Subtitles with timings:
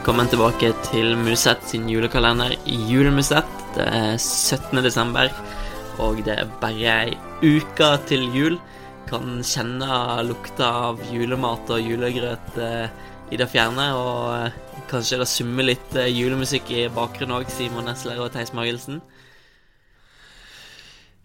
[0.00, 3.50] Velkommen tilbake til Musett sin julekalender Julemusett.
[3.74, 4.80] Det er 17.
[4.80, 5.28] desember,
[6.00, 8.56] og det er bare ei uke til jul.
[9.10, 12.88] Kan kjenne lukta av julemat og julegrøt eh,
[13.28, 14.56] i det fjerne, og eh,
[14.88, 19.04] kanskje det summer litt eh, julemusikk i bakgrunnen òg, Simon Nesler og Theis Magelsen.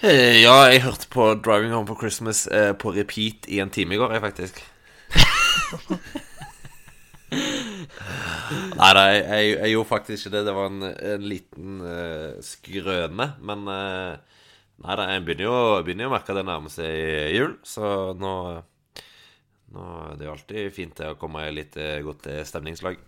[0.00, 4.00] Hey, Ja, jeg hørte på 'Driving Home for Christmas' eh, på repeat i en time
[4.00, 4.64] i går, jeg, faktisk.
[8.76, 10.42] Nei da, jeg, jeg, gjorde faktisk ikke det.
[10.48, 13.28] Det var en, en liten uh, skrøne.
[13.44, 14.42] Men uh,
[14.82, 15.56] nei da, jeg begynner jo,
[15.86, 18.34] begynner jo å merke det nærmer seg jul, så nå,
[19.76, 22.98] nå Det er jo alltid fint det å komme i litt eh, godt eh, stemningslag.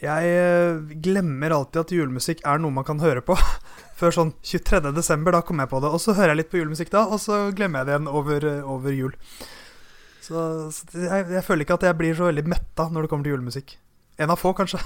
[0.00, 3.36] Jeg eh, glemmer alltid at julemusikk er noe man kan høre på.
[4.00, 4.94] Før sånn 23.
[4.96, 5.90] desember, da kom jeg på det.
[5.92, 8.46] Og så hører jeg litt på julemusikk da, og så glemmer jeg det igjen over,
[8.48, 9.12] eh, over jul.
[10.24, 10.40] Så,
[10.72, 13.36] så jeg, jeg føler ikke at jeg blir så veldig metta når det kommer til
[13.36, 13.76] julemusikk.
[14.20, 14.78] En av få, kanskje.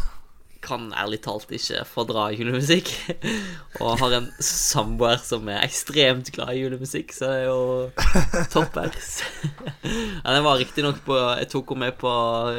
[0.62, 2.92] Kan ærlig talt ikke fordra julemusikk.
[3.82, 9.16] Og har en samboer som er ekstremt glad i julemusikk, så det er jo toppers.
[10.24, 12.10] Ja, det var riktignok på Jeg tok henne med på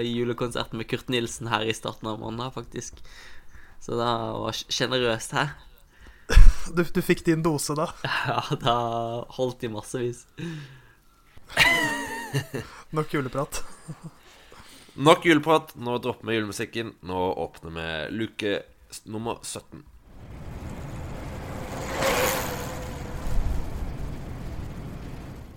[0.05, 2.99] julekonserten med Kurt Nilsen her i starten av måneden, faktisk.
[3.81, 5.55] Så det var sjenerøst her.
[6.75, 7.87] Du, du fikk din dose da.
[8.29, 8.75] Ja, da
[9.39, 10.25] holdt de massevis.
[12.93, 13.63] Nok juleprat.
[14.97, 15.75] Nok juleprat.
[15.75, 16.93] Nå dropper vi julemusikken.
[17.01, 18.61] Nå åpner vi luke
[19.03, 19.83] nummer 17.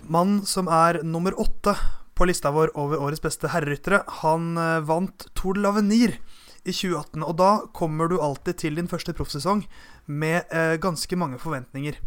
[0.08, 1.76] Mannen som er nummer åtte
[2.18, 6.16] på lista vår over årets beste herreryttere, han eh, vant Tour de l'Avenir
[6.64, 7.22] i 2018.
[7.22, 9.62] Og da kommer du alltid til din første proffsesong
[10.06, 12.00] med eh, ganske mange forventninger.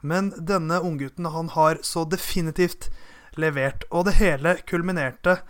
[0.00, 2.88] Men denne unggutten, han har så definitivt
[3.36, 3.84] levert.
[3.90, 5.42] Og det hele kulminerte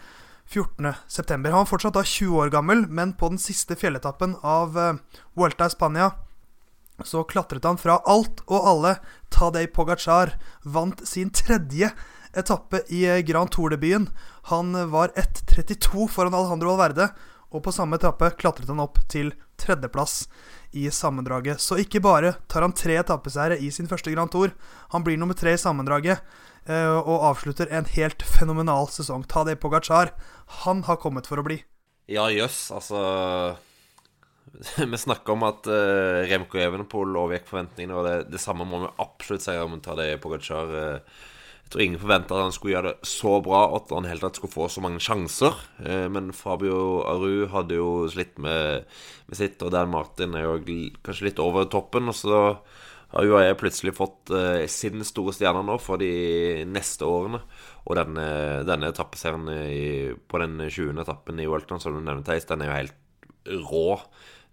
[0.48, 1.44] 14.9.
[1.50, 4.96] Han var fortsatt da 20 år gammel, men på den siste fjelletappen av eh,
[5.36, 6.12] Vuelta Spania
[7.06, 8.94] så klatret han fra alt og alle.
[9.30, 11.92] Tadej Pogacar vant sin tredje
[12.36, 14.08] etappe i eh, Grand Tour-debuten.
[14.50, 17.10] Han var 1.32 foran Alejandro Valverde,
[17.48, 20.26] og på samme etappe klatret han opp til tredjeplass
[20.76, 21.62] i sammendraget.
[21.62, 24.52] Så ikke bare tar han tre etappeseiere i sin første Grand Tour,
[24.92, 26.20] han blir nummer tre i sammendraget
[26.68, 29.24] eh, og avslutter en helt fenomenal sesong.
[29.28, 30.12] Ta det Pogacar,
[30.64, 31.62] han har kommet for å bli.
[32.08, 33.00] Ja, jøss, altså
[34.92, 38.94] Vi snakker om at uh, Remco Evenepool overgikk forventningene, og det, det samme må vi
[39.04, 40.72] absolutt si om Tadej Pogacar.
[40.72, 41.26] Uh,
[41.68, 44.38] jeg tror ingen forventa at han skulle gjøre det så bra at han helt tatt
[44.38, 45.52] skulle få så mange sjanser.
[45.82, 48.86] Uh, men Fabio Aru hadde jo slitt med,
[49.28, 50.54] med sitt, og Dan Martin er jo
[51.04, 52.08] kanskje litt over toppen.
[52.08, 52.38] Og så
[53.12, 57.42] har UAE plutselig fått uh, sin store stjerne nå for de neste årene.
[57.84, 58.24] Og denne,
[58.64, 59.52] denne etappeseieren
[60.24, 60.96] på den 20.
[61.04, 63.86] etappen i Welton, som du nevnte, den er jo helt rå.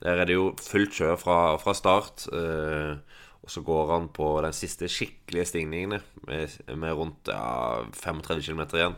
[0.03, 2.27] Der er det jo fullt kjør fra, fra start.
[2.35, 2.97] Eh,
[3.45, 8.63] og så går han på den siste skikkelige stigningen med, med rundt ja, 35 km
[8.73, 8.97] igjen.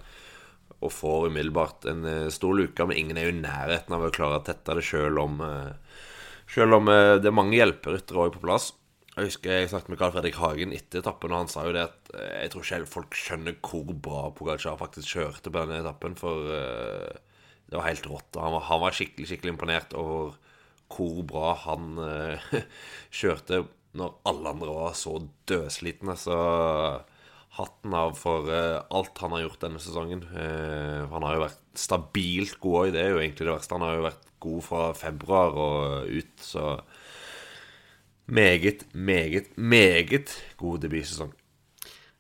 [0.78, 4.12] Og får umiddelbart en eh, stor luke, men ingen er jo i nærheten av å
[4.14, 6.04] klare å tette det sjøl om eh,
[6.48, 8.70] Selv om eh, det er mange hjelperyttere òg på plass.
[9.18, 11.88] Jeg husker jeg snakket med Carl Fredrik Hagen etter etappen, og han sa jo det
[11.88, 16.14] at eh, jeg tror ikke folk skjønner hvor bra Pogacar faktisk kjørte på denne etappen,
[16.20, 17.16] for eh,
[17.66, 18.38] det var helt rått.
[18.38, 20.38] Han var, han var skikkelig, skikkelig imponert over
[20.94, 22.54] hvor bra han eh,
[23.20, 23.64] kjørte
[23.98, 25.16] når alle andre var så
[25.50, 26.18] dødslitne.
[26.20, 26.38] Så
[27.58, 30.24] hatten av for eh, alt han har gjort denne sesongen.
[30.28, 33.78] Eh, han har jo vært stabilt god òg, det er jo egentlig det verste.
[33.78, 36.78] Han har jo vært god fra februar og ut, så
[38.28, 41.34] meget, meget, meget god debutsesong.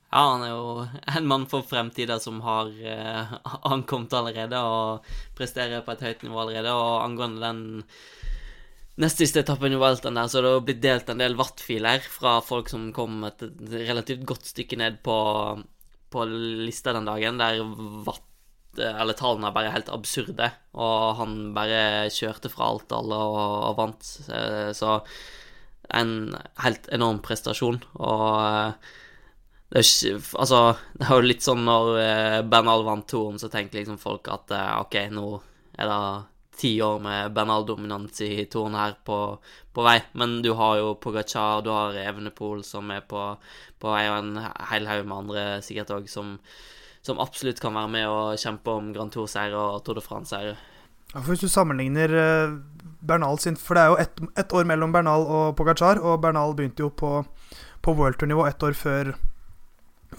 [0.08, 0.86] Ja, han er jo
[1.20, 3.34] en mann for fremtida som har eh,
[3.68, 6.74] ankommet allerede og presterer på et høyt nivå allerede.
[6.74, 7.62] Og angående den
[9.02, 12.38] nest siste etappen i Vueltaen der, så det har blitt delt en del wattfiler fra
[12.46, 13.44] folk som kom et
[13.74, 15.18] relativt godt stykke ned på,
[16.13, 16.25] på
[16.66, 17.62] lista den dagen, der
[18.07, 18.24] watt
[18.77, 23.39] eller tallene er bare helt absurde, og han bare kjørte fra alt alle og,
[23.72, 24.10] og vant.
[24.30, 25.00] Eh, Så
[25.98, 28.94] en helt enorm prestasjon, og eh,
[29.80, 30.62] altså,
[31.00, 34.54] det er jo litt sånn når eh, Bernal vant toren, så tenker liksom folk at
[34.81, 35.30] OK, nå
[35.77, 36.01] er det
[36.57, 39.18] ti år med Bernal-dominans i toren her på,
[39.74, 40.00] på vei.
[40.18, 43.21] Men du har jo Pogacar, du har Evenepool som er på,
[43.80, 46.38] på vei, og en hel haug med andre sikkert òg som,
[47.06, 50.57] som absolutt kan være med og kjempe om Grand Tour-seier og Tour de France-seier.
[51.13, 52.57] Ja, Hvis du sammenligner eh,
[53.07, 56.56] Bernal sin For det er jo ett et år mellom Bernal og Pogacar, og Bernal
[56.57, 57.21] begynte jo på,
[57.81, 59.13] på worldtour-nivå ett år før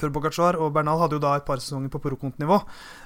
[0.00, 2.58] for Pogacar, og Bernal hadde jo da et par sesonger på pro-kontinivå.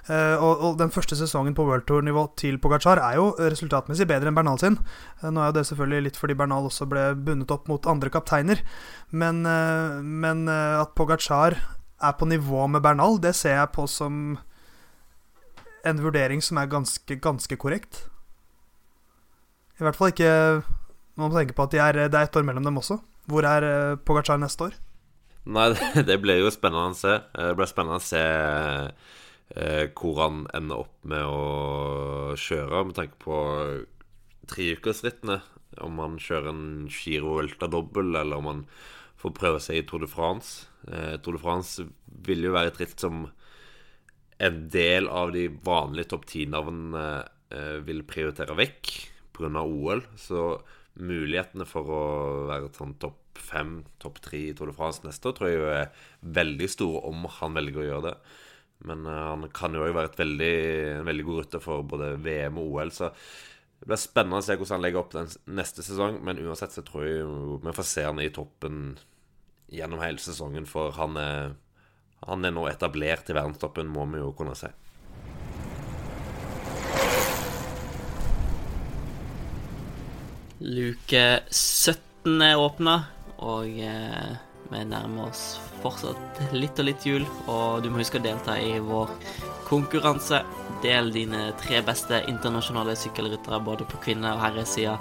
[0.08, 4.30] Eh, og, og, den første sesongen på World Tour-nivå til Pogacar er jo resultatmessig bedre
[4.30, 4.78] enn Bernal sin.
[5.22, 8.12] Eh, nå er jo det selvfølgelig litt fordi Bernal også ble bundet opp mot andre
[8.12, 8.62] kapteiner,
[9.10, 11.58] men, eh, men at Pogacar
[12.02, 14.38] er på nivå med Bernal, det ser jeg på som
[15.86, 18.06] en vurdering som er ganske, ganske korrekt.
[19.80, 20.62] I hvert fall ikke
[21.18, 22.96] Man må tenke på at de er, det er ett år mellom dem også.
[23.28, 24.78] Hvor er Pogacar neste år?
[25.44, 25.72] Nei,
[26.08, 27.16] det ble jo spennende å se.
[27.18, 32.98] Eh, det ble spennende å se eh, hvor han ender opp med å kjøre, med
[32.98, 33.38] tanke på
[34.52, 35.40] treukersrittene.
[35.82, 38.66] Om han kjører en Giro Ultra dobbel, eller om han
[39.22, 40.68] får prøve seg i Tour de France.
[40.86, 41.86] Eh, Tour de France
[42.26, 43.24] vil jo være et ritt som
[44.42, 47.04] en del av de vanlige topp ti-navnene
[47.54, 48.92] eh, vil prioritere vekk
[49.34, 49.62] pga.
[49.62, 50.02] OL.
[50.18, 50.60] Så
[51.00, 52.02] mulighetene for å
[52.50, 55.70] være sånn topp fem, topp tre i Tour de France neste år tror jeg jo
[55.72, 56.02] er
[56.36, 58.16] veldig store om han velger å gjøre det.
[58.88, 60.52] Men uh, han kan jo òg være veldig,
[60.98, 62.92] en veldig god rytter for både VM og OL.
[62.94, 66.20] Så det blir spennende å se hvordan han legger opp den neste sesong.
[66.26, 67.26] Men uansett så tror jeg
[67.62, 68.96] vi får se han i toppen
[69.72, 70.68] gjennom hele sesongen.
[70.68, 71.54] For han er,
[72.26, 74.70] han er nå etablert i verdenstoppen, må vi jo kunne si.
[80.62, 83.00] Luke 17 er åpna,
[83.42, 84.34] og eh,
[84.70, 87.24] vi nærmer oss fortsatt litt og litt jul.
[87.50, 89.10] Og du må huske å delta i vår
[89.66, 90.42] konkurranse.
[90.84, 94.96] Del dine tre beste internasjonale sykkelryttere både på kvinne- og herresida.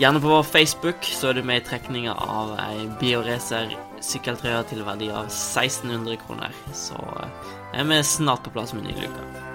[0.00, 4.86] Gjerne på vår Facebook, så er du med i trekninga av ei Bioracer sykkeltrøye til
[4.86, 6.56] verdi av 1600 kroner.
[6.72, 9.49] Så eh, er vi snart på plass med ny luke.